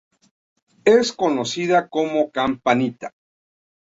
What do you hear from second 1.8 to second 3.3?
como "Campanita.